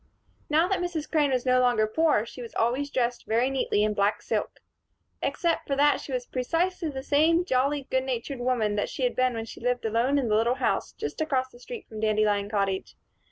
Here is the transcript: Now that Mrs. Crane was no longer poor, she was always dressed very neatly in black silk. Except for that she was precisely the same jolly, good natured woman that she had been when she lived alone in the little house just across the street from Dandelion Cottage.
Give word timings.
Now 0.49 0.67
that 0.67 0.79
Mrs. 0.79 1.07
Crane 1.07 1.29
was 1.29 1.45
no 1.45 1.59
longer 1.59 1.85
poor, 1.85 2.25
she 2.25 2.41
was 2.41 2.55
always 2.55 2.89
dressed 2.89 3.27
very 3.27 3.51
neatly 3.51 3.83
in 3.83 3.93
black 3.93 4.23
silk. 4.23 4.59
Except 5.21 5.67
for 5.67 5.75
that 5.75 6.01
she 6.01 6.11
was 6.11 6.25
precisely 6.25 6.89
the 6.89 7.03
same 7.03 7.45
jolly, 7.45 7.83
good 7.87 8.05
natured 8.05 8.39
woman 8.39 8.75
that 8.77 8.89
she 8.89 9.03
had 9.03 9.15
been 9.15 9.35
when 9.35 9.45
she 9.45 9.61
lived 9.61 9.85
alone 9.85 10.17
in 10.17 10.27
the 10.27 10.35
little 10.35 10.55
house 10.55 10.91
just 10.93 11.21
across 11.21 11.49
the 11.51 11.59
street 11.59 11.87
from 11.87 11.99
Dandelion 11.99 12.49
Cottage. 12.49 12.95